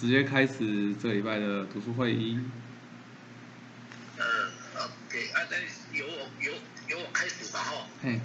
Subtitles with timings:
[0.00, 2.40] 直接开始这礼拜的读书会议。
[4.16, 4.24] 呃
[4.76, 5.58] ，OK，啊，那
[5.94, 6.52] 由我由
[6.88, 7.86] 由我开始吧，哈。
[8.02, 8.18] 嘿。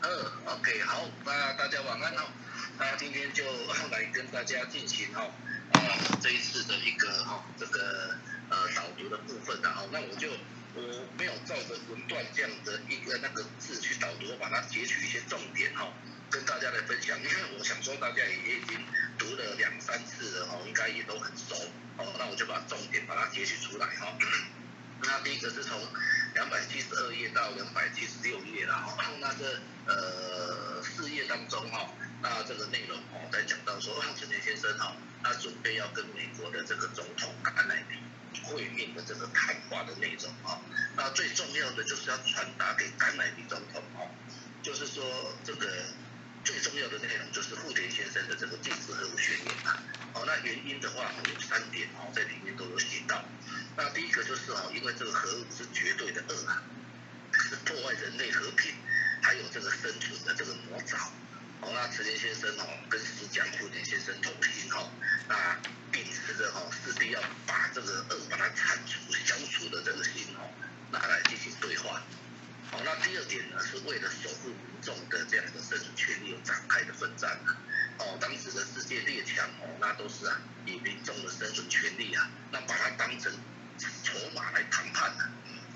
[0.00, 2.22] 呃，OK，好，那大家晚安哦。
[2.78, 3.44] 那今天就
[3.92, 5.24] 来跟大家进行哈，
[5.72, 5.78] 啊，
[6.22, 8.16] 这一次的一个哈这个
[8.48, 10.30] 呃导读的部分的哈，那我就。
[10.78, 10.82] 我
[11.18, 15.90] 没有照着文段这样的一个那个字去导读，把它截取一些重点哈，
[16.30, 17.16] 跟大家来分享。
[17.18, 18.78] 因为我想说大家也已经
[19.16, 21.54] 读了两三次了哈，应该也都很熟
[21.96, 22.04] 哦。
[22.18, 24.18] 那我就把重点把它截取出来哈。
[25.02, 25.80] 那第一个是从
[26.34, 29.04] 两百七十二页到两百七十六页了哈。
[29.18, 31.88] 那这呃四页当中哈，
[32.28, 37.96] 那这个内容哦在讲到说陈田先生哈，他准备要跟美国的这个总统甘乃迪。
[38.42, 40.60] 会面的这个谈话的内容啊，
[40.94, 44.10] 那最重要的就是要传达给甘乃迪总统哦，
[44.62, 45.02] 就是说
[45.42, 45.66] 这个
[46.44, 49.82] 最重要的内容就是富田先生的这个禁止核武宣言啊，
[50.12, 53.24] 哦，那原因的话有三点哦，在里面都有写到，
[53.74, 56.62] 那第一个就是哦，因为这个核武是绝对的恶啊，
[57.32, 58.74] 是破坏人类和平，
[59.22, 61.10] 还有这个生存的这个魔爪。
[61.62, 64.90] 哦，那池田先生哦，跟石江富田先生同行哦，
[65.28, 65.58] 那
[65.90, 70.50] 秉持着哦，势必要把这个恶把它铲除、消除的这个心哦，
[70.90, 72.02] 拿来进行对话。
[72.70, 77.38] 好，那第二点呢，是为了守护民众的这样的生存权利而展开的奋战。
[77.98, 83.32] 哦，当时的世界列强哦，那都是啊，以民众的生存权利啊，那把它当成
[84.04, 85.24] 筹码来谈判的。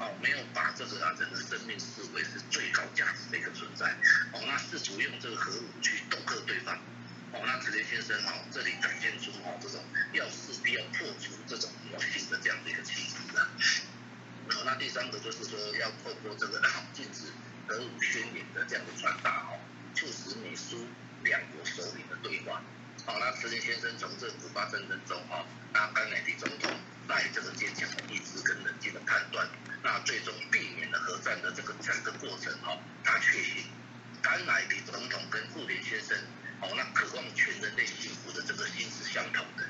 [0.01, 3.87] 哦，没有把这个啊人的生命视为是最高价值的一个存在。
[4.33, 6.75] 哦，那试图用这个核武去恫吓对方。
[7.33, 9.85] 哦，那直田先生哦，这里展现出哦这种
[10.15, 13.47] 要势必要破除这种魔性的这样的一个气质啊。
[14.49, 16.63] 哦，那第三个就是说要透过这个
[16.95, 17.29] 禁止
[17.69, 19.61] 核武宣言的这样的传达哦，
[19.95, 20.89] 促使美苏
[21.25, 22.63] 两国首领的对话。
[23.07, 26.71] 好，那池田先生从这古巴战争中哈，那甘乃迪总统
[27.09, 29.49] 带这个坚强的意志跟冷静的判断。
[29.83, 33.65] 那最终避免了核战的这个整个过程哈，他确信
[34.23, 36.17] 甘乃迪总统跟布林先生
[36.61, 39.65] 哦，那渴望全人类幸福的这个心是相同的，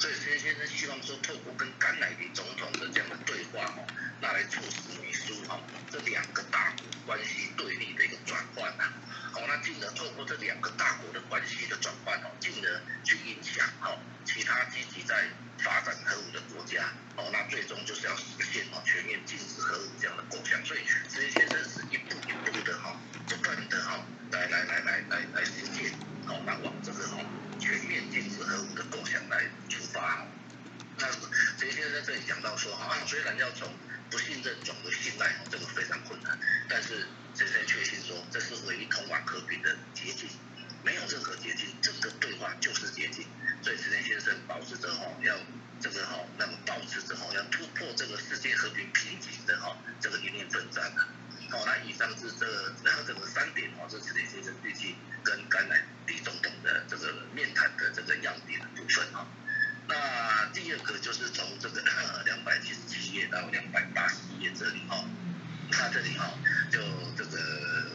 [0.00, 3.86] 所以石田先生希望说透过跟甘乃迪总统的这样的对话哈，
[4.20, 5.60] 那来促使美苏哈
[5.90, 8.92] 这两个大国关系对立的一个转换呐，
[9.34, 15.28] 哦，那进而透过这两个大国的关系的转换哦，进而去影响哦其他积极在。
[15.58, 25.92] 发展核武的国家，哦，那最终就是要实现哦全面禁止核武这样的构想，所以这些先生是一步一步的哈，不断的哈来来来来来来实现，
[26.26, 27.18] 哦，那往这个哈
[27.60, 30.26] 全面禁止核武的构想来出发。
[30.98, 31.06] 那
[31.56, 33.72] 这些先生在这里讲到说哈，虽然要从
[34.12, 40.28] 不信任转为信赖，这个非常困难，但是这些确信说这是唯一通往和平的捷径，
[40.84, 43.24] 没有任何捷径，这个对话就是捷径。
[43.62, 45.34] 所以，池田先生保持着哈，要
[45.80, 51.08] 这个哈，那么保持着哈，要突破这个世界和平瓶颈的哈，这个一念奋战啊。
[51.48, 52.44] 好，那以上是这
[52.84, 59.26] 然后这个三点哈，是池田先生最近跟甘乃迪总统的这个面谈的这个要点的部分哈。
[60.52, 61.82] 第二个就是从这个
[62.24, 65.04] 两百七十七页到两百八十一页这里哈，
[65.70, 66.30] 那这里哈，
[66.70, 66.78] 就
[67.16, 67.88] 这个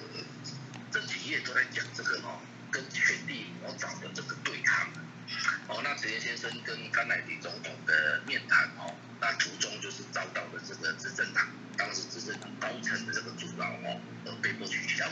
[0.92, 2.40] 这几页都在讲这个哈，
[2.72, 4.88] 跟权力魔爪的这个对抗。
[5.68, 11.46] 哦，那池田先生跟甘乃迪总统的面谈哦，那途中就是遭到了这个执政党
[11.78, 15.06] 当时执政党高层的这个阻挠哦，而被迫取消。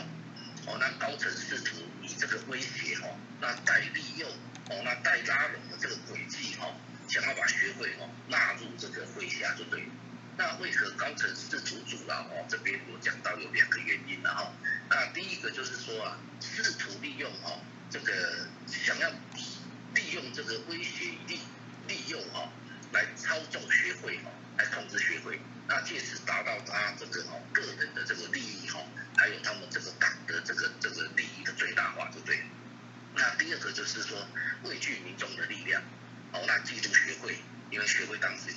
[0.66, 4.28] 哦，那高层试图以这个威胁哦，那带利诱
[4.70, 6.74] 哦，那带拉拢的这个轨迹哦，
[7.08, 9.88] 想要把学会哦纳入这个麾下就对。
[10.38, 12.46] 那为何高层试图阻挠哦？
[12.50, 14.54] 这边有讲到有两个原因了哈。
[14.90, 17.60] 那第一个就是说啊，试图利用哦
[17.90, 19.10] 这个想要。
[19.96, 21.40] 利用这个威胁利
[21.88, 22.50] 利诱哈，
[22.92, 24.24] 来操纵学会哈，
[24.58, 25.40] 来控制学会，
[25.70, 27.40] 那借此达到他这个哦
[38.16, 38.56] 会当时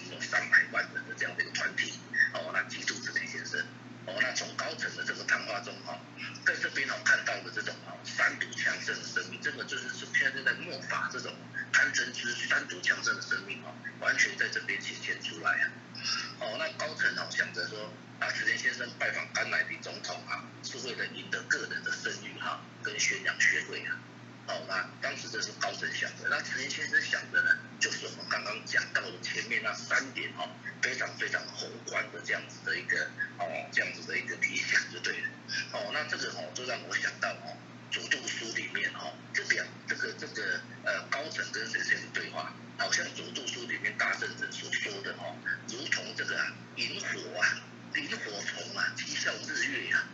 [44.18, 45.36] 书里面大圣人所说的哦，
[45.68, 46.34] 如同这个
[46.76, 47.62] 萤火啊，
[47.94, 50.04] 萤火虫啊，讥笑日月呀，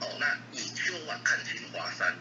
[0.00, 2.14] 哦，那以秋啊看清华山，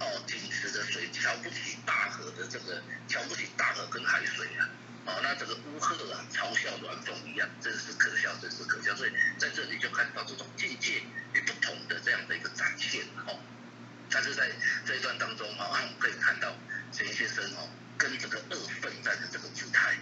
[0.00, 4.68] 哦，紧持的水瞧不起大河的这个瞧不起大河跟海水啊。
[5.06, 8.94] 哦，那这个乌鹤啊，嘲笑鸾凤一样，真是可笑，真是可笑。
[8.94, 13.38] 所以在这里就看到这种境界与不同的这样的一个展现，哦。
[14.10, 14.50] 但是在
[14.84, 16.54] 这一段当中，哦，可以看到
[16.92, 19.96] 陈先生哦，跟这个恶奋战的这个姿态，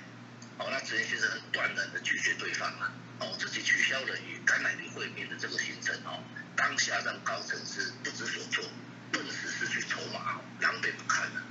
[0.59, 6.23] 哦，那陈先生很断然的拒绝对方啊，哦，自己取消了与甘乃迪会面的这个行程，哦，
[6.57, 8.65] 当下让高层是不知所措，
[9.13, 11.43] 顿时失去筹码，狼狈不堪了。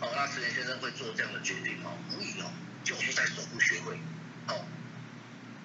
[0.00, 2.50] 哦，那陈先生会做这样的决定，哦，无疑哦。
[2.84, 3.98] 就是在守护学会，
[4.46, 4.64] 哦，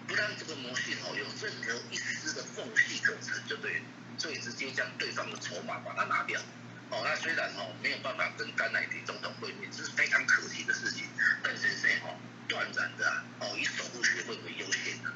[0.08, 3.80] 不让这个魔性哦有任何一丝的缝隙可乘，就对，
[4.18, 6.42] 所以直接将对方的筹码把它拿掉，
[6.90, 11.06] 哦，那虽然哦没有办法跟甘乃迪总统会面，这是非常可惜的事情，
[11.44, 12.18] 但先生哦
[12.52, 15.10] 断然的哦以守护学会为优先的，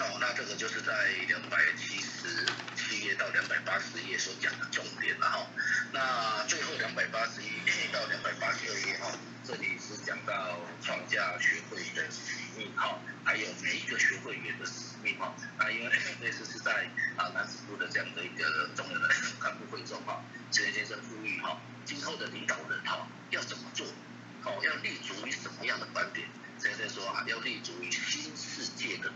[0.00, 0.92] 哦，那这个就是在
[1.26, 2.46] 两百七十
[2.76, 5.44] 七页到两百八十页所讲的重点了哈，
[5.92, 7.48] 那最后两百八十一
[7.92, 9.10] 到两百八十二页哈。
[9.44, 15.34] 这里是讲到创价学会的使命哈，还有每一个学会员的使命哈。
[15.58, 15.90] 那因为
[16.20, 16.86] 类似是在
[17.16, 19.08] 啊南师部的这样的一个重要的
[19.40, 20.22] 干部会中哈，
[20.52, 23.86] 陈先生呼吁哈，今后的领导人哈要怎么做？
[24.48, 26.26] 哦，要立足于什么样的观点？
[26.58, 29.12] 陈先生说啊，要立足于新世界的，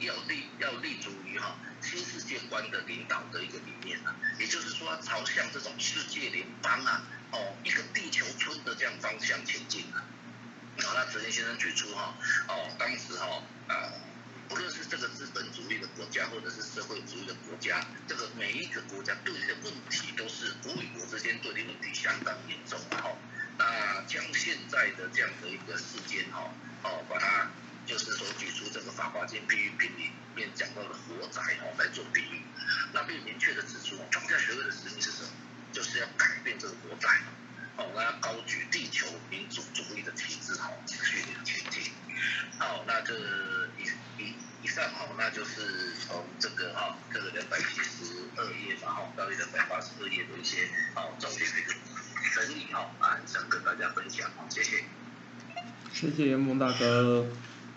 [0.00, 7.02] 要立要立足于哈新世界观的领导的一个理念啊，也就是说朝向这种世界联邦啊。
[7.32, 10.04] 哦，一个地球村的这样方向前进啊！
[10.82, 12.14] 好，那泽连先生举出哈，
[12.46, 13.90] 哦，当时哈，啊，
[14.48, 23.10] 不论是这个资本主义的国家，或者是社会主义的国家，这个每一个国家对立的问题都是国与国之间对立问题相当严重的哈。
[23.58, 26.50] 那将现在的这样的一个事件哈，
[26.82, 27.50] 哦，把它
[27.86, 32.42] 就是说举出这个《法华经》比喻品里面讲到的火灾哈来做比喻，
[32.92, 35.28] 那并明确的指出，庄家学会的使命是什么？
[35.72, 37.08] 就是要改变这个国债，
[37.76, 41.92] 哦，那要高举地球民主主义的旗帜，哈，继续前进。
[42.58, 43.12] 好，那这
[43.76, 51.74] 以以以上，哈，那就是从这个哈，这个两百七十二页吧，哈，到两百八十二页的一些好重点的一个
[52.30, 54.84] 整理，哦，啊，想跟大家分享，谢谢。
[55.92, 57.26] 谢谢严萌大哥。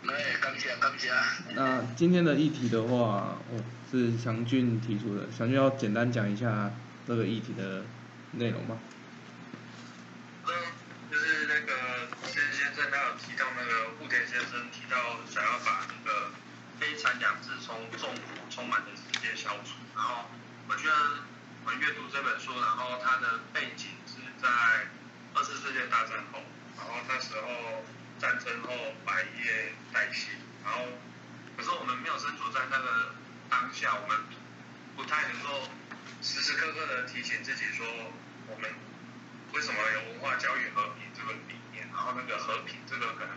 [0.08, 1.12] 哎，感谢感谢。
[1.56, 6.72] 那今天的议题的话，哦，是祥俊提出的，祥俊要简单讲一下。
[7.08, 7.86] 这个议题的
[8.34, 8.78] 内容吗？
[10.44, 10.52] 嗯，
[11.10, 16.32] 就是那个谢先生他有提到那个户田先生提到想要把那个
[16.78, 20.26] 非残养志从重苦充满的世界消除，然后
[20.68, 21.24] 我觉得
[21.64, 23.97] 我阅读这本书，然后它的背景是
[24.42, 24.50] 在
[25.34, 26.42] 二次世界大战后，
[26.78, 27.84] 然后那时候
[28.20, 28.70] 战争后
[29.06, 30.30] 百业待兴，
[30.64, 30.86] 然后
[31.56, 33.16] 可是我们没有身处在那个
[33.50, 34.18] 当下，我们
[34.96, 35.70] 不太能够。
[36.20, 37.86] 时时刻刻的提醒自己说，
[38.48, 38.70] 我们
[39.54, 41.88] 为什么有文化教育和平这个理念？
[41.94, 43.30] 然后那个和平这个可能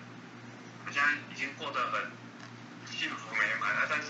[0.85, 2.11] 好像已经过得很
[2.91, 4.09] 幸福美满了，但是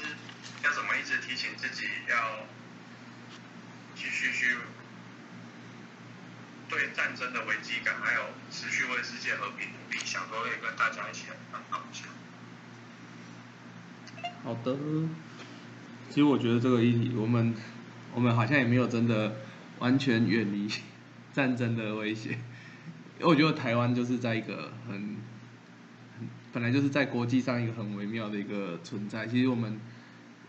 [0.63, 2.47] 要怎么一直提醒自己要
[3.97, 4.57] 继续去
[6.71, 12.09] 对战争的危机感，还有持续为世界和平努力，想说也跟大家一起来分享。
[14.45, 14.77] 好的，
[16.09, 17.55] 其实我觉得这个议题我们。
[18.13, 19.37] 我们好像也没有真的
[19.79, 20.69] 完全远离
[21.33, 25.17] 战争的威胁，因为我觉得台湾就是在一个很
[26.53, 29.29] 本来就是在国际上一个很微妙的一个存在。
[29.29, 29.81] 其实我们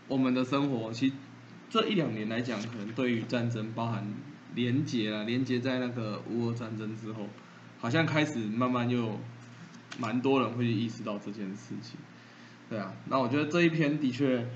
[0.08, 1.14] 我们的生活，其实
[1.70, 4.12] 这一两年来讲，可能对于战争包含
[4.54, 7.28] 连结啊，连结在那个乌俄战争之后，
[7.78, 9.18] 好像开始慢慢又
[9.98, 11.98] 蛮多人会意识到这件事情。
[12.68, 14.46] 对啊，那我觉得这一篇的确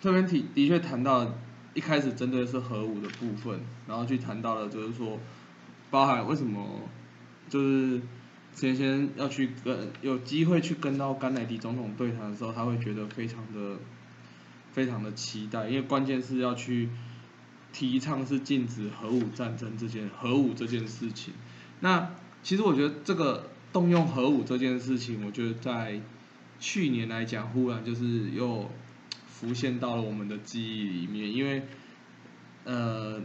[0.00, 1.34] 这篇题的确谈到。
[1.74, 5.20] 一开始针对是核武的部分，然后去谈到了，就是说，
[5.90, 6.80] 包含为什么，
[7.48, 8.00] 就是
[8.52, 13.76] 前先要去跟有机会去跟到甘乃迪总统对谈的时候，他会觉得非常的
[14.72, 16.88] 非常的期待，因为关键是要去
[17.72, 21.34] 提倡是禁止核武战争这件核武这件事情。
[21.80, 22.10] 那
[22.42, 26.00] 其实我觉得这个动用核武这件事情，我觉得在
[26.60, 28.70] 去年来讲，忽然就是又。
[29.40, 31.62] 浮现到了我们的记忆里面，因为，
[32.64, 33.20] 呃，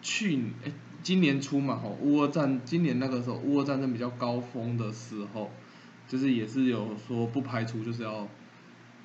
[0.00, 5.50] 去哎，今年初嘛，吼，乌俄战，今年那个时候乌俄战争比较高峰的时候，
[6.08, 8.26] 就是也是有说不排除就是要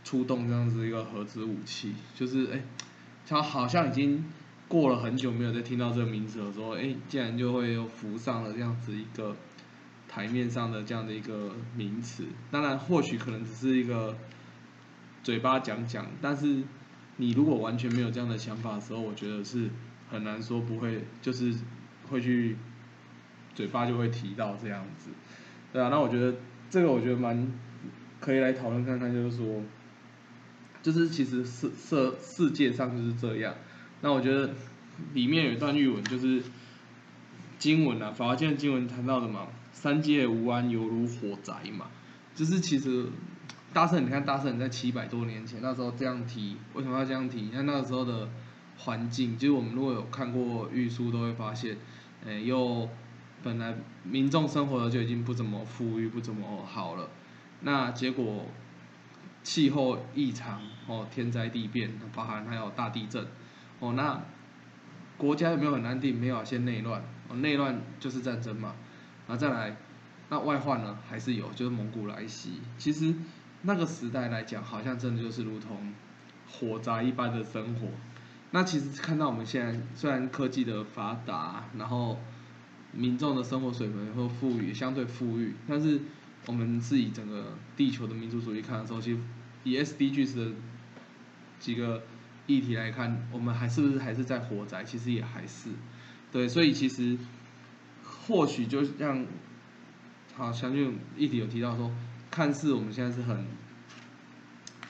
[0.06, 2.64] 出动这样子一个核子武器，就是哎，
[3.28, 4.24] 它好像已经
[4.74, 9.36] 过了很久没有再听到这个名词的时候，哎，竟然就会又浮上了这样子一个
[10.10, 12.24] 台面上的这样的一个名词。
[12.50, 14.18] 当然，或许可能只是一个
[15.22, 16.64] 嘴巴讲讲，但是
[17.18, 19.70] 你如果完全没有这样的想法的时候，我觉得是
[20.10, 21.54] 很难说不会，就是
[22.10, 22.58] 会去
[23.54, 25.12] 嘴巴就会提到这样子。
[25.72, 26.36] 对啊，那我觉得
[26.72, 27.48] 这个我觉得蛮
[28.20, 29.62] 可以来讨论看看，就是说，
[30.82, 33.54] 就是其实世世世界上就是这样。
[34.04, 34.54] 那我觉得
[35.14, 36.44] 里面有一段语文，就是
[37.58, 41.88] 经文啊，法华经的经文谈到的嘛，三界无安，犹如火宅嘛。
[42.36, 43.08] 就是其实
[43.72, 47.44] 大圣，你看大圣在七百多年前那时候这样提，为什么要这样提？
[47.44, 48.28] 你看那个时候的
[48.78, 51.78] 环境，就是我们如果有看过玉书，都会发现，
[52.26, 52.90] 诶，又
[53.42, 57.08] 本来民众生活的就已经不怎么富裕，不怎么好了，
[57.62, 58.48] 那结果
[59.44, 63.26] 气候异常哦，天灾地变，包含还有大地震。
[63.84, 64.24] 哦，那
[65.18, 66.18] 国家有没有很安定？
[66.18, 67.04] 没有啊，先内乱。
[67.28, 68.76] 哦，内乱就是战争嘛。
[69.28, 69.76] 然后再来，
[70.30, 70.98] 那外患呢？
[71.10, 72.62] 还是有，就是蒙古来袭。
[72.78, 73.14] 其实
[73.64, 75.94] 那个时代来讲，好像真的就是如同
[76.50, 77.90] 火灾一般的生活。
[78.52, 82.18] 那其实看到我们现在，虽然科技的发达，然后
[82.94, 86.00] 民众的生活水平或富裕相对富裕，但是
[86.46, 89.20] 我们是以整个地球的民族主义看的时候，其实
[89.66, 90.52] 以 SDGs 的
[91.60, 92.02] 几个。
[92.48, 94.84] 议题来看，我们还是不是还是在活宅？
[94.84, 95.70] 其实也还是，
[96.32, 97.18] 对，所以其实
[98.04, 99.26] 或许就像
[100.36, 101.92] 好，相信议题有提到说，
[102.32, 103.46] 看似我们现在是很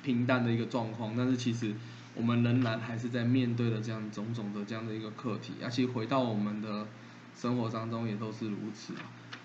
[0.01, 1.73] 平淡的一个状况，但是其实
[2.15, 6.87] 我们仍然还是在面对的这样种种的这样的一个课题，而且回到我们的
[7.35, 8.93] 生活当中也都是如此，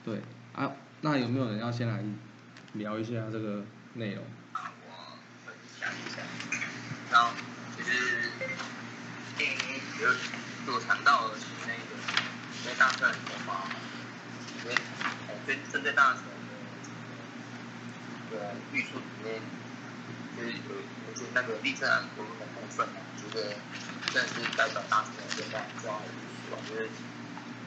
[0.05, 0.21] 对
[0.53, 2.03] 啊，那有没有人要先来
[2.75, 4.25] 聊一下这个内容？
[4.55, 6.23] 我分享一下，
[7.11, 7.31] 然后
[9.99, 10.17] 电影
[10.64, 11.35] 有所谈到的
[11.67, 11.97] 那个，
[12.62, 13.69] 因为大圣的话，
[14.62, 14.76] 因为
[15.45, 16.23] 针针对大圣
[18.31, 19.43] 的玉树里面，
[20.37, 20.75] 就是有
[21.09, 23.57] 有些那个立正安国的部分，我觉得
[24.12, 25.43] 算是代表大圣的一个
[25.81, 26.12] 重要的因
[26.47, 26.55] 素。
[26.55, 26.88] 我觉得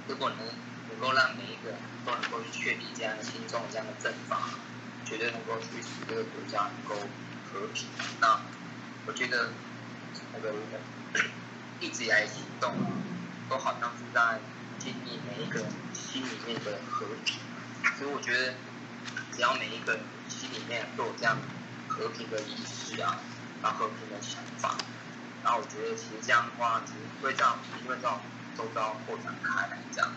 [0.08, 0.48] 如果能
[0.88, 4.58] 能够让每一个人都能够去确立这样的心中这样的正法，
[5.04, 6.96] 绝对能够去使这个国家能够
[7.44, 7.90] 和平。
[8.22, 8.40] 那
[9.06, 9.52] 我觉得。
[10.34, 10.54] 那个
[11.82, 12.72] 一直以来行动，
[13.50, 14.40] 都好像是在
[14.78, 17.42] 建立每一个人心里面的和平。
[17.98, 18.54] 所以我觉得，
[19.34, 21.36] 只要每一个人心里面都有这样
[21.88, 23.18] 和平的意识啊，
[23.64, 24.78] 然后和平的想法，
[25.44, 28.20] 然后我觉得其实这样的话，其实会这样，因为这种
[28.56, 30.12] 周遭扩展开来这样。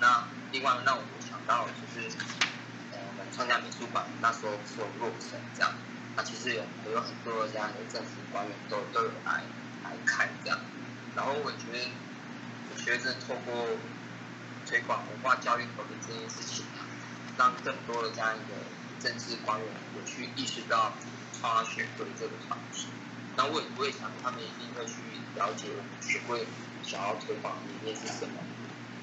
[0.00, 2.08] 那另外让我想到就是，
[2.90, 5.70] 呃，我们创价美术馆那时候是有落成这样。
[6.16, 9.44] 那其实有有很多这样的政府官员都都有来
[9.84, 10.58] 来看这样，
[11.16, 11.90] 然后我觉得
[12.76, 13.66] 学生透过
[14.66, 16.64] 推广文化教育和平这件事情，
[17.38, 18.54] 让更多的这样一个
[19.00, 20.92] 政治官员有去意识到
[21.38, 22.88] 创阿学会这个团体，
[23.36, 24.94] 那我也不会想他们一定会去
[25.36, 26.46] 了解我们学会
[26.82, 28.42] 想要推广理念是什么，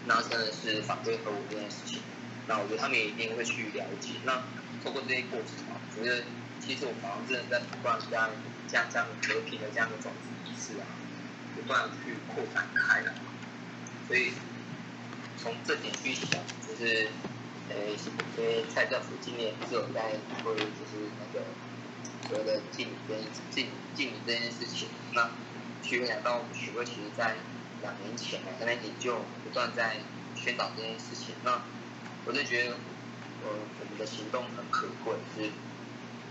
[0.06, 2.02] 那真的是反对核武这件事情，
[2.48, 4.44] 那我觉得他们也一定会去了解，那
[4.84, 6.24] 透过这些过程啊，我觉得。
[6.62, 8.30] 其实我们好像真的在不断这样、
[8.70, 10.86] 这样、这样和平的这样的种子意识啊，
[11.72, 13.14] 不断去扩展开来。
[14.06, 14.34] 所以
[15.38, 17.08] 从这点去想，就是
[17.70, 17.76] 呃，
[18.38, 20.12] 因为蔡政府今年是有在
[20.44, 21.46] 做，就是那个
[22.28, 23.18] 所谓的禁跟
[23.50, 24.90] 禁禁这件事情。
[25.14, 25.30] 那
[25.82, 27.38] 去会想到我们学会，其实在
[27.82, 29.96] 两年前啊，三年前就不断在
[30.36, 31.36] 宣导这件事情。
[31.46, 31.62] 那
[32.26, 32.72] 我就觉得，
[33.44, 33.48] 呃，
[33.80, 35.50] 我们的行动很可贵，是。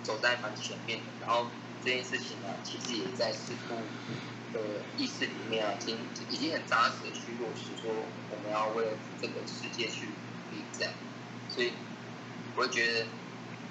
[0.03, 1.49] 走在蛮前面的，然后
[1.85, 3.77] 这件事情呢，其实也在试图
[4.53, 4.61] 的
[4.97, 5.97] 意识里面啊，已经
[6.31, 7.91] 已经很扎实的去落实，说
[8.31, 10.93] 我们要为了这个世界去努力这样。
[11.49, 11.73] 所以，
[12.57, 13.07] 我觉得，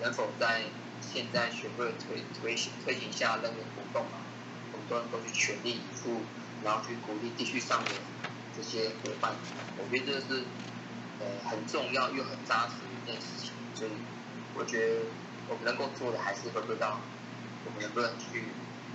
[0.02, 0.64] 能否在
[1.02, 4.20] 现在学会推推行推行下任何活动啊，
[4.74, 6.22] 我们都去全力以赴，
[6.64, 7.92] 然后去鼓励地区上的
[8.56, 9.36] 这些伙伴，
[9.78, 10.44] 我觉得这是
[11.20, 13.52] 呃很重要又很扎实的一件事情。
[13.76, 13.92] 所以，
[14.56, 15.06] 我觉得。
[15.50, 17.02] 我们能够做的还是会知道，
[17.66, 18.44] 我们能不能去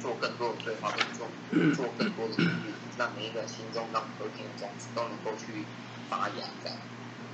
[0.04, 1.26] 做更多的对话，做
[1.73, 5.64] 做更多的努力，让每一个心中让和平的种子都能够去
[6.11, 6.44] 发芽。
[6.62, 6.76] 这样，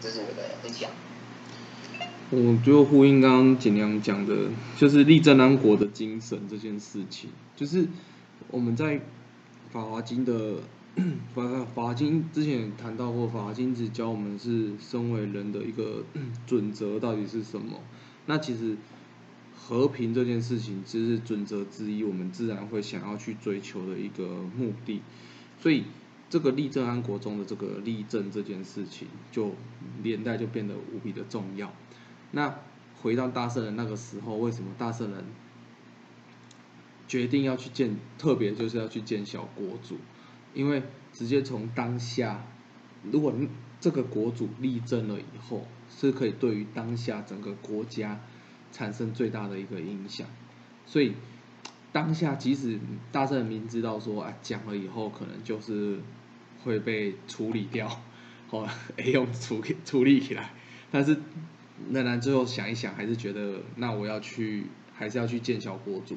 [0.01, 0.89] 这是我的分享。
[2.31, 7.89] 我就呼应刚刚简良讲的，就是立正安国的精神这件事情，就是
[8.53, 9.01] 我们在
[9.73, 10.59] 法华经的
[11.35, 11.43] 法
[11.75, 16.05] 法华经之前谈到过，法华经只教我们是身为人的一个
[16.47, 17.81] 准则到底是什么。
[18.27, 18.77] 那其实。
[19.63, 25.03] 和平这件事情，其实是准则之一，我们自然会想要去追求的一个目的。
[25.61, 25.85] 所以，
[26.29, 29.53] 这个立正安国中的这个立正这件事情，就
[30.03, 31.73] 连带就变得无比的重要。
[32.33, 32.59] 那
[33.01, 35.25] 回到大圣人那个时候，为什么大圣人
[37.07, 39.99] 决定要去见，特别就是要去见小国主？
[40.55, 42.45] 因为直接从当下，
[43.13, 43.33] 如果
[43.81, 48.21] 这个国主立正了以后，是可以对于当下整个国家
[48.73, 50.27] 产生最大的一个影响。
[50.87, 51.15] 所以
[51.93, 52.79] 当下即使
[53.13, 55.99] 大圣人明知道说，啊，讲了以后可能就是
[56.65, 58.03] 会被处理掉，
[58.51, 58.69] 哦，
[59.13, 60.51] 用处处理起来，
[60.91, 61.17] 但是
[61.91, 66.17] 仍然最后想一想，还是觉得那我要去，还是要去见小国主。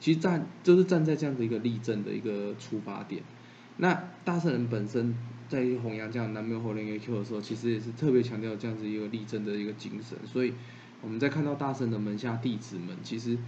[0.00, 3.22] 其实站就是站在这样的一个立正的一个出发点。
[3.78, 5.14] 那大圣人本身
[5.48, 10.16] 在弘扬这样南无火灵 A Q 的时候，其实也是特别强调这样子一个立正的一个精神。
[10.26, 10.52] 所以
[11.02, 13.38] 我们在看到大圣的门下弟子们，其实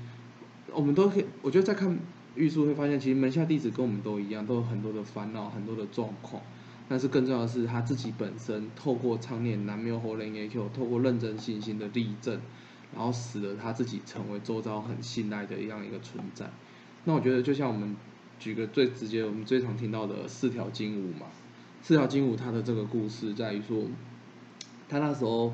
[0.72, 1.98] 我们都可以，我觉得在看
[2.34, 6.42] 玉树会发现，其实门下弟子跟我们都一样，都有很多的烦恼，很多的状况。
[6.88, 12.40] 但是更重要的是，他自己本身透过常念南无火灵 A Q，透过认真信心的立正，
[12.94, 16.50] 然后使得他自己成为周遭很信赖的一样一个存在。
[17.04, 17.96] 那我觉得就像我们。
[18.40, 21.26] 举个最直接，我们最常听到的四条金舞嘛，
[21.82, 23.84] 四条金舞他的这个故事在于说，
[24.88, 25.52] 他那时候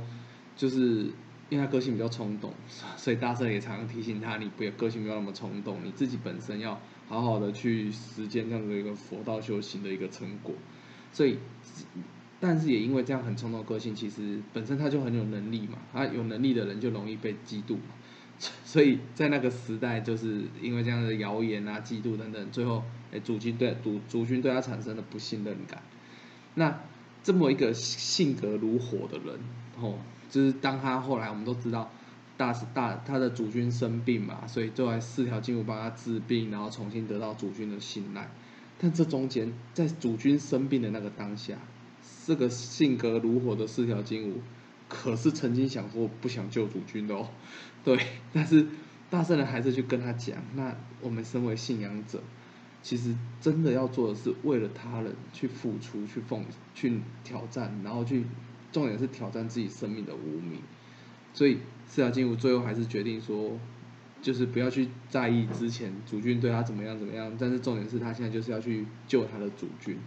[0.57, 1.11] 就是
[1.49, 2.53] 因为他个性比较冲动，
[2.97, 10.55] 所以大圣也常常提醒他，你不要个性不要那么冲动，你自己本身要好好的去实践这样的一个佛道修行的一个成果。
[11.13, 11.39] 所以，
[12.41, 17.95] 但是也因为这样很冲动个性，其实本身他就很有能力嘛，他有能力的人就容易被嫉妒嘛。
[18.67, 25.83] 所以在那个时代，就是因为这样的谣言啊、嫉妒等等，最后，哎，主君对主主君对他产生了不信任感。
[26.55, 26.81] 那
[27.23, 29.41] 这么一个性格如火的人，
[29.81, 29.99] 哦，
[30.31, 31.91] 就是当他后来我们都知道，
[32.37, 38.29] 大大他的主君生病嘛，所以就来四条金吾帮他治病，然后重新得到主君的信赖。
[38.79, 41.57] 但这中间，在主君生病的那个当下，
[42.27, 44.43] 这个性格如火的四条金吾，
[44.89, 47.29] 可是曾经想过不想救主君的哦。
[47.83, 47.99] 对，
[48.35, 48.67] 但是
[49.09, 52.21] 大圣人还是去跟他讲，那我们身为信仰者，
[52.83, 58.27] 其实真的要做的是为了他人去付出、去奉、去挑战，然后去
[58.73, 60.61] 重点是挑战自己生命的无名。
[61.33, 63.59] 所以四条金吾最后还是决定说，
[64.23, 69.99] 就是不要去在意之前主君对他怎么样怎么样，但是重点是他现在就是要去救他的主君，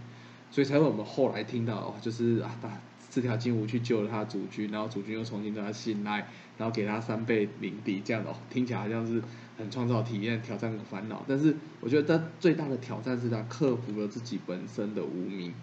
[0.52, 6.28] 所以才会我们后来听到哦，就是啊，大四条金吾去救了他的主君，然后主君又重新对他信赖。
[6.60, 9.24] 然后给他三倍领地，这样的哦，听起来好像是
[9.58, 11.24] 很创造体验、挑战和烦恼。
[11.26, 15.54] 但是我觉得他最大的挑战是他克服了自己本身的无名，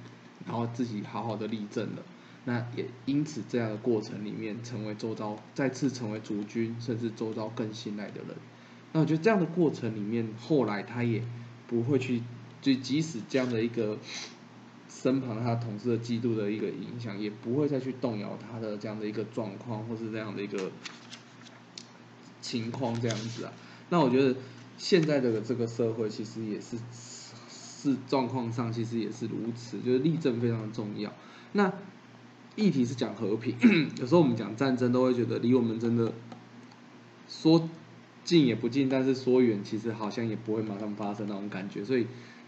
[0.47, 2.03] 然后自己好好的立正了。
[2.47, 8.35] 那也因此这样的过程里面，成为周遭再次成为主君，甚至周遭更信赖的人。
[8.95, 11.23] 那我觉得这样的过程里面，后来他也
[11.67, 12.23] 不会去，
[12.63, 13.99] 就即使这样的一个。
[14.89, 20.73] 身旁他同事的嫉妒的一个影响，也不会再去动摇他的这样的一个状况，或是这样的一个
[22.41, 23.53] 情况这样子啊。
[23.91, 24.35] 那我觉得
[24.79, 26.79] 现在的这个社会其实也是
[27.49, 31.13] 是状况上其实也是如此，就是立正非常重要。
[31.53, 31.73] 那
[32.57, 33.55] 议题是讲和平，
[34.01, 36.13] 有时候我们讲战争都会觉得离我们真的
[37.29, 37.69] 说
[38.25, 42.07] 近也不近，但是说远其实好像也不会马上发生那种感觉，所以。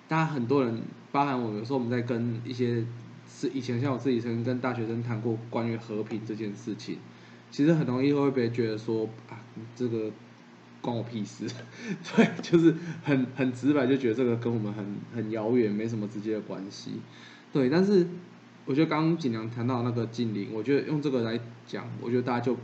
[0.08, 0.80] 大家很多人，
[1.12, 2.82] 包含我，有时候我们在跟一些
[3.30, 6.96] 是以前像我自己曾经跟大学生谈过关于和平这件事情，
[7.50, 9.36] 其实很容易会被觉得说啊，
[9.76, 10.10] 这个
[10.80, 11.46] 关我屁事，
[12.16, 16.92] 对，就是很很直白就觉得这个跟我们很很遥远，没什么直接的关系，
[17.52, 17.68] 对。
[17.68, 18.06] 但是
[18.68, 22.56] 我觉得刚刚锦良谈到那个近邻，我觉得用这个来讲，我觉得大家就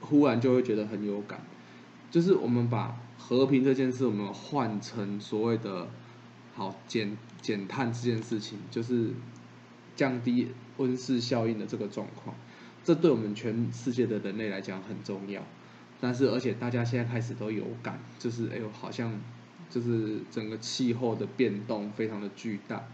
[0.00, 1.40] 忽然就会觉得很有感，
[2.10, 5.88] 就是我们把和平这件事，我们换成所谓的。
[6.52, 9.12] 好减减碳这件事情，就是
[9.96, 12.36] 降低温室效应的这个状况，
[12.84, 15.40] 这对我们全世界的人类来讲很重要。
[16.00, 19.18] 但是，而且大家现在开始都有感，就是哎呦，好像
[19.70, 22.84] 就是整个气候的变动非常的巨大，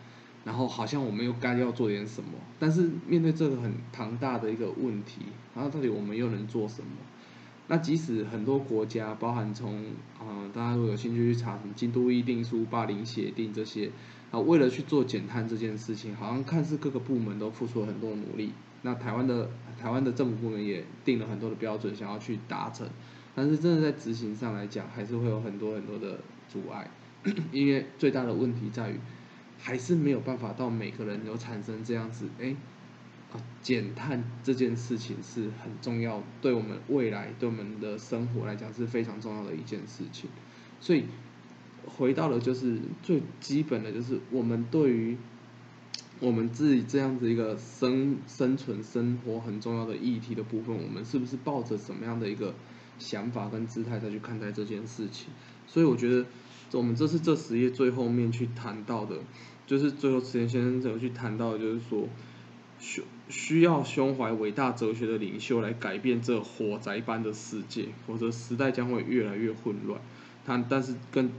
[0.47, 2.31] 然后好像我们又该要做点什么。
[2.59, 5.23] 但是面对这个很庞大的一个问题，
[5.55, 6.89] 然后到底我们又能做什么？
[7.69, 9.87] 那即使很多国家，包含从
[10.21, 13.91] 啊，大家如果有兴趣去查什么京都议定书、巴黎协定这些，
[14.31, 18.53] 啊，为了去做减碳这件事情，好像看似各个部门都付出了很多努力。
[18.83, 22.89] 那台湾的台湾的政府部门也定了很多的标准，想要去达成，
[23.35, 26.89] 但是真的在执行上来讲，还是会有很多很多的阻碍，
[27.51, 29.01] 因为最大的问题在于，
[29.59, 32.55] 还是没有办法到每个人有产生这样子，哎。
[33.33, 40.31] 啊减碳这件事情是很重要，对我们未来对我们的生活来讲是非常重要的一件事情。
[40.81, 41.07] 所以
[41.85, 45.17] 回到了就是最基本的就是我们对于
[46.21, 52.55] 我们自己这样子一个生生存生活很重要的议题的部分，我们是不是抱着什么样的一个
[53.01, 55.27] 想法跟姿态再去看待这件事情？
[55.67, 56.25] 所以我觉得，
[56.73, 59.17] 我们这是这十页最后面去谈到的，
[59.67, 62.09] 就是最后池田先生怎么去谈到，就是说
[62.79, 70.01] 需需要胸怀伟大哲学的领袖来改变这火灾般的世界，否则时代将会越来越混乱。
[70.45, 71.31] 他但是跟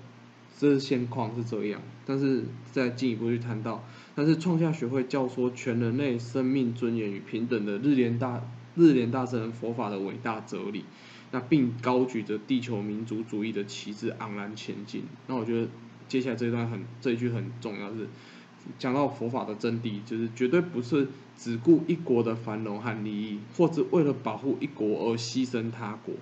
[0.59, 3.85] 这是现况是这样，但是再进一步去谈到，
[4.15, 8.41] 但是创下学会教唆全人类生命尊严与平等的日莲大
[8.75, 10.83] 日莲大圣人佛法的伟大哲理，
[11.31, 15.03] 那并高举着地球民族主义的旗帜昂然前进。
[15.27, 15.67] 那我觉得
[16.07, 18.07] 接下来这一段很这一句很重要，是
[18.79, 26.15] 讲到佛法的真谛，就是绝对不是只顾一国的繁荣和利益，或者为了保护一国而牺牲他国。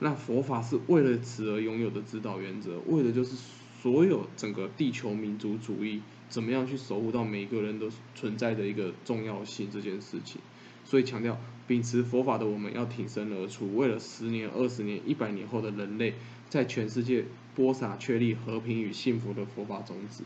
[0.00, 3.36] 那佛法是为了此而拥有的指导原则，为的就是
[3.82, 10.40] 所有整个地球民族主义怎么样去守护到每个人都存在的一个重要性这件事情。
[10.84, 16.14] 所以强调秉持佛法的我们要挺身而出，为了十年、二十年、一百年后的人类，
[16.48, 20.24] 在全世界播撒确立和平与幸福的佛法种子。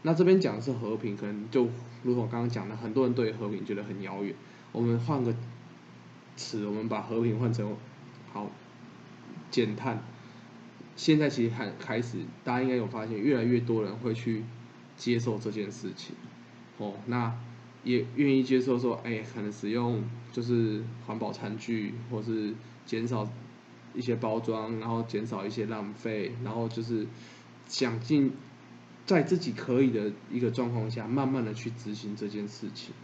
[0.00, 1.68] 那这边讲的是和平，可能就
[2.02, 4.34] 如同刚刚讲的，很多人对和平觉得很遥远。
[4.72, 5.34] 我们换个
[6.36, 7.76] 词，我们把和平换成
[8.32, 8.50] 好。
[9.50, 10.02] 减碳，
[10.96, 14.44] 现在其实还开始，大家应该有发现，越来越多人会去
[14.96, 16.16] 接受这件事情，
[16.78, 17.38] 哦，那
[17.84, 22.54] 也愿意接受说，哎，可能使用就是环保餐具，或是
[22.86, 23.28] 减少
[23.94, 27.06] 一些包装，然后减少一些浪费，然后就是
[27.66, 28.32] 想尽
[29.06, 32.94] 在自己可以的一个状况下，慢慢的去执行这件事情。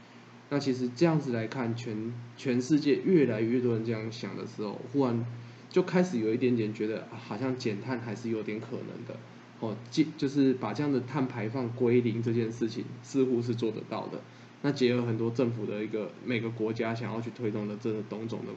[0.51, 5.25] 那其实这样子来看，全全世界越来越多人这样想的时候，忽然。
[5.71, 9.15] 就开始有一点点觉得好像减碳还是有点可能的，
[9.61, 14.23] 哦，即就是把这样的碳排放归零这件事情似乎是做得到的。
[14.63, 18.53] 那结合很多政府的一个每个国家想要去推动的这个东种的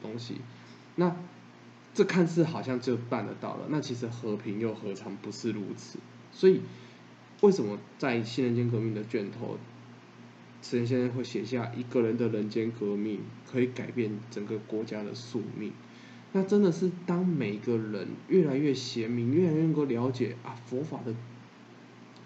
[0.00, 0.36] 东西，
[0.96, 1.16] 那
[1.92, 5.98] 这看似好像就办得到了，那其实和平又何尝不是如此？
[6.32, 6.60] 所以
[7.40, 9.58] 为什么在新人间革命的卷头，
[10.62, 13.18] 慈仁先生会写下一个人的人间革命
[13.50, 15.72] 可以改变整个国家的宿命？
[16.32, 21.12] 那真的是当每个人越来越贤明，越来越能够了解啊佛法的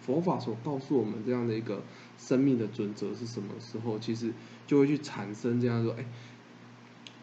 [0.03, 1.83] 佛法所告诉我们这样的一个
[2.19, 4.33] 生命的准则是什么时候，其实
[4.67, 6.05] 就会去产生这样说，哎，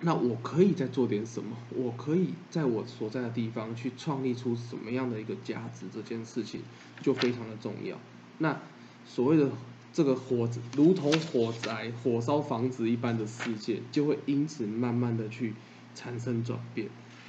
[0.01, 1.57] 那我可以再做点什么？
[1.75, 5.85] 我可以在我所在的地方去创立出什么样的一个价值？
[5.93, 6.61] 这件事情
[7.01, 7.97] 就非常的重要。
[8.37, 8.59] 那
[9.05, 9.49] 所谓的
[9.93, 15.53] 这个火，如同火灾、火烧房子一般的世界，就会因此慢慢的去。
[15.93, 16.87] 产生转变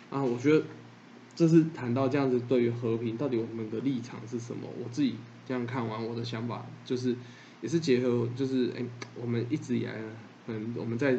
[0.08, 0.22] 啊！
[0.22, 0.64] 我觉得
[1.34, 4.68] 这是谈到这样子，对于和平到底我们的立场是什么？
[4.80, 5.16] 我自己
[5.48, 7.16] 这样看完，我的想法就是
[7.62, 8.84] 也是结合，就是哎，
[9.18, 9.94] 我们一直以来，
[10.48, 11.16] 嗯，我们在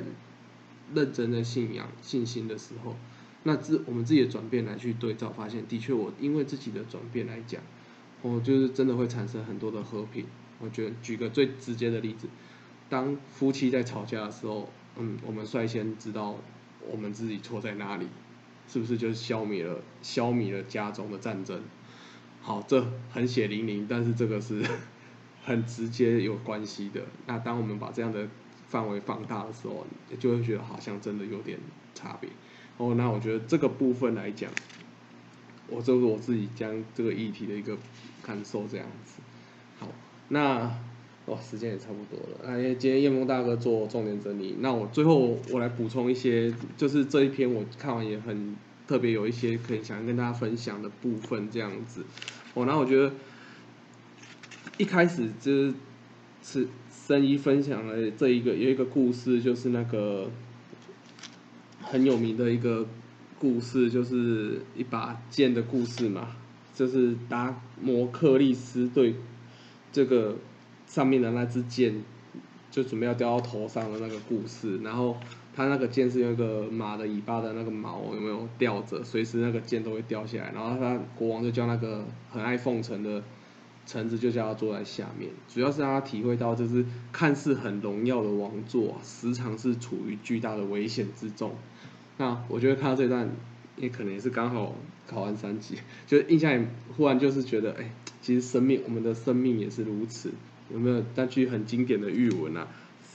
[0.94, 2.96] 认真的信仰信心的时候，
[3.42, 7.60] 那自我们自己的转变来去对照，发现的确，我因为自己的转变来讲，
[8.22, 10.26] 我就是真的会产生很多的和平。
[10.60, 12.28] 我觉得举个最直接的例子，
[12.90, 16.38] 当夫妻在吵架的时候，嗯，我们率先知道。
[16.86, 18.06] 我们自己错在哪里？
[18.68, 21.62] 是不是就消灭了消灭了家中的战争？
[22.42, 24.62] 好，这很血淋淋，但是这个是
[25.44, 27.02] 很直接有关系的。
[27.28, 28.28] 那当我们把这样的
[28.68, 29.86] 范围放大的时候，
[30.20, 31.60] 就会觉得好像真的有点
[31.94, 32.30] 差别。
[32.78, 34.50] 哦，那我觉得这个部分来讲，
[35.68, 37.78] 我就是我自己将这个议题的一个
[38.22, 39.22] 感受这样子。
[39.80, 39.88] 好，
[40.30, 40.72] 那。
[41.28, 42.38] 哇，时间也差不多了。
[42.44, 52.04] 那今天叶梦大哥做重点整理，那我最后我来补充一些，就是这一篇我看完也很特别，有一些可以想跟大家分享的部分这样子。
[52.56, 53.10] 哦，那我觉得
[54.78, 55.74] 一开始就是
[56.42, 60.30] 是生一分享了这一个有一个故事，就是那个
[61.82, 62.86] 很有名的一个
[63.40, 66.36] 故事，就是一把剑的故事嘛，
[66.76, 69.16] 就是达摩克利斯对
[69.92, 70.38] 这个。
[70.86, 72.04] 上面的那支箭
[72.70, 75.18] 就准备要掉到头上的那个故事，然后
[75.56, 80.52] 他那个箭是用一个马的尾巴的那个毛有没有吊着，随时那个箭都会掉下来。
[80.54, 83.24] 然后他国王就叫那个很爱奉承的
[83.86, 91.54] 橙子就叫他坐在下面，主要是让他体会到就是看似很荣耀的王座，时常是处于巨大的危险之中。
[92.18, 93.30] 那我觉得看到这段，
[93.76, 94.76] 也可能也是刚好
[95.08, 97.92] 考完三级， 就印象也忽然就是觉得，哎，
[98.22, 100.32] 其实生命我们的生命也是如此。
[100.72, 102.68] 有没有那句很经典的语文啊？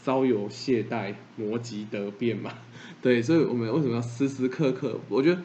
[0.04, 2.52] 稍有懈怠，魔即得变嘛。
[3.02, 5.00] 对，所以我们为什么要时时刻刻？
[5.08, 5.42] 我觉得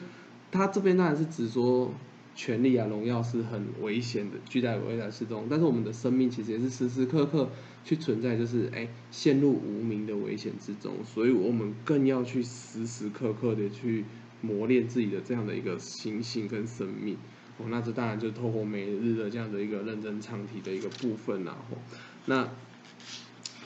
[0.52, 1.92] 他这边当然是指说，
[2.36, 5.48] 权力啊、荣耀是很危险的，巨大的危在之中。
[5.50, 7.50] 但是我们的生命其实也是时时刻刻
[7.84, 10.96] 去存在，就是哎陷入无名的危险之中。
[11.04, 14.06] 所以我们更要去时时刻刻的去
[14.42, 17.18] 磨练自己的这样的一个心性跟生命。
[17.60, 21.78] 哦，那这当然就透过每日的这样的一个认真唱题的一个部分然后
[22.26, 22.50] 那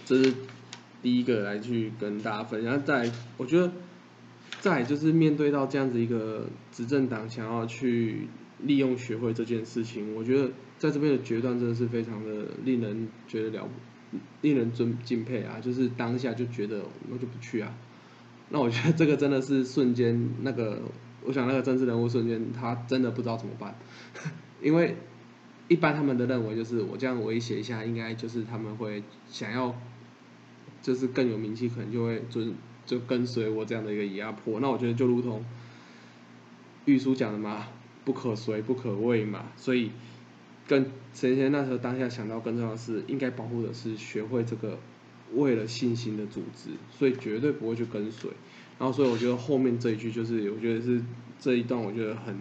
[0.03, 0.34] 这是
[1.01, 2.84] 第一个来去跟大家分享。
[2.84, 3.71] 再，我觉得
[4.60, 8.27] 再就是面对到这样子一个执政党想要去
[8.61, 13.69] 利用学会这件事情，我觉得在这边的决断真的是非常的令人觉得了，
[14.41, 15.59] 令人尊敬佩啊！
[15.59, 17.75] 就是当下就觉得那就不去啊。
[18.49, 20.81] 那我觉得这个真的是瞬间那个。
[21.23, 23.75] 我想那个政治人物瞬间，他真的不知道怎么办，
[24.63, 24.95] 因为
[25.67, 29.75] 一般他们的认为就是我这样威胁一下，应该就是他们会想要，
[30.81, 32.41] 就是更有名气，可能就会就
[32.85, 34.61] 就跟随我这样的一个压迫。
[34.61, 35.43] 那我觉得就如同
[36.85, 37.67] 玉书讲的嘛，
[38.07, 39.91] 不可随不可畏嘛，所以
[40.65, 44.79] 跟神仙那时候当下想到更重要的是，应该保护的是学会这个
[45.33, 48.31] 为了信心的组织，所以绝对不会去跟随。
[48.79, 51.01] 然后，所以我觉得后面这一句就是，我觉得是
[51.37, 52.33] 这一段，我觉得很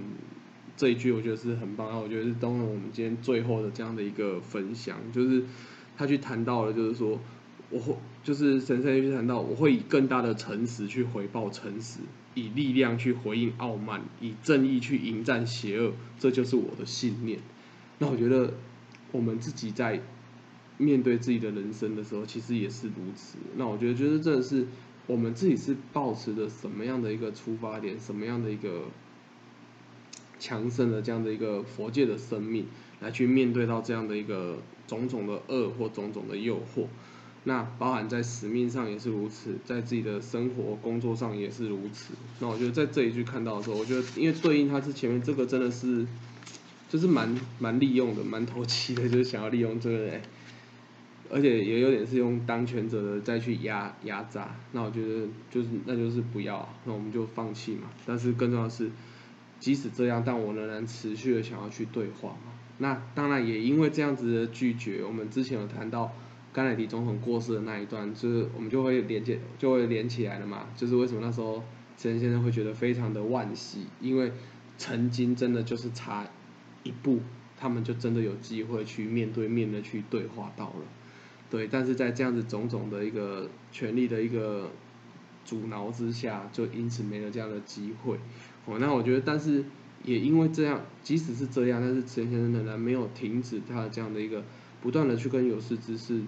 [0.76, 1.88] 这一句，我觉得是很棒。
[1.88, 5.42] 然后我觉得是当了我们今天最后的这样的一个分享，就是
[5.96, 7.18] 他去谈到了，就是说
[7.70, 12.00] 我会，就是神圣去谈到，我会以更大的诚实去回报诚实，
[12.34, 17.40] 以力量去回应傲慢，以正义去迎战邪恶，这就是我的信念。
[17.98, 18.54] 那我觉得
[19.12, 20.00] 我们自己在
[20.78, 23.38] 面对自己的人生的时候，其实也是如此。
[23.56, 24.66] 那我觉得，就是真的是。
[25.08, 28.86] 我们自己是保持着什么样的一个出发点，什么样的一个
[30.40, 32.66] 强盛的这样的一个佛界的生命，
[32.98, 36.86] 来去面对到这样的一个种种的恶或种种的诱惑，
[37.48, 42.12] 那包含在使命上也是如此，在自己的生活工作上也是如此。
[42.40, 46.04] 那我觉得在这一句看到的时候，我觉得因为对应他是前面这个真的是，
[46.88, 50.20] 就是蛮蛮利用的，蛮投机的，就是想要利用这个人。
[51.28, 57.90] 而且也有点是用当权者的再去压压榨，那我觉得就是那就是不要，那我们就放弃嘛。
[58.04, 58.90] 但是更重要的是，
[59.58, 62.52] 即使这样，但我仍然持续的想要去对话嘛。
[62.78, 66.12] 那当然也因为这样子的拒绝，我们之前有谈到
[66.56, 70.66] 甘乃迪总统过世的那一段，就是我们就会连接就会连起来了嘛。
[70.74, 71.62] 就是为什么那时候
[71.98, 74.32] 陈先生会觉得非常的惋惜，因为
[74.78, 76.26] 曾经真的就是差
[76.82, 77.20] 一步，
[77.58, 80.86] 他们就真的有机会去面对面的去对话到了。
[81.50, 84.70] 对，但是在这样子种种的一个权力的一个
[85.44, 88.18] 阻挠之下，就因此没了这样的机会。
[88.64, 89.62] 哦，那我觉得，但是
[90.04, 94.42] 也因为这样，即使是这样，但是陈先生仍然没有停止他的这样的一个
[94.80, 96.22] 不断的去跟有识之士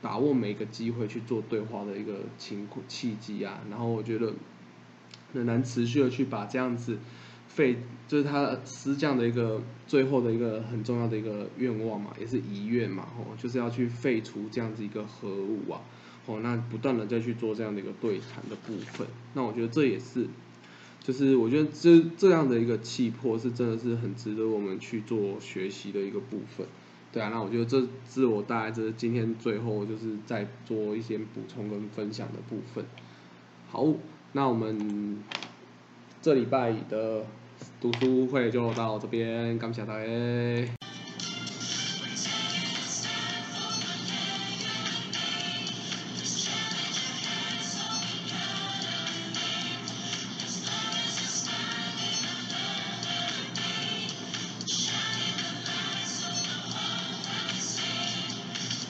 [0.00, 3.60] 把握每个机会去做对话的一个情契机啊。
[3.70, 4.32] 然后我觉得
[5.32, 6.98] 仍然持续的去把这样子。
[7.52, 15.82] 废就是他师匠的一个最后的一个很重要的一个愿望嘛，也是遗愿嘛，吼，就是要去废除这样子一个核武啊，
[16.26, 20.28] 哦，那不断的再去做这样的一个对谈的部分，那我觉得这也是，
[21.02, 26.68] 就是我觉得这这样的一个气魄是真的是很值得我们去做学习的一个部分，
[27.12, 32.84] 对啊，那我觉得这是我大概这今天最后就是再做一些补充跟分享的部分，
[33.70, 33.86] 好，
[34.32, 35.22] 那我们
[36.22, 37.24] 这礼拜的。
[37.78, 40.79] 读书会就到这边，感谢大家。